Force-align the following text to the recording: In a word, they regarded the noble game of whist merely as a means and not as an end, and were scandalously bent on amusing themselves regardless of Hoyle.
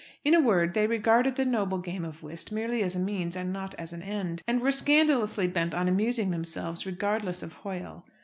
In 0.25 0.33
a 0.33 0.39
word, 0.41 0.73
they 0.73 0.87
regarded 0.87 1.35
the 1.35 1.45
noble 1.45 1.77
game 1.77 2.03
of 2.03 2.23
whist 2.23 2.51
merely 2.51 2.81
as 2.81 2.95
a 2.95 2.99
means 2.99 3.35
and 3.35 3.53
not 3.53 3.75
as 3.75 3.93
an 3.93 4.01
end, 4.01 4.41
and 4.47 4.59
were 4.59 4.71
scandalously 4.71 5.45
bent 5.45 5.75
on 5.75 5.87
amusing 5.87 6.31
themselves 6.31 6.87
regardless 6.87 7.43
of 7.43 7.53
Hoyle. 7.53 8.03